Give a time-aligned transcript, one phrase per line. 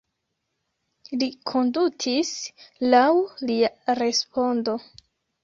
[1.21, 2.31] Li kondutis
[2.95, 3.05] laŭ
[3.51, 3.71] lia
[4.03, 4.77] respondo.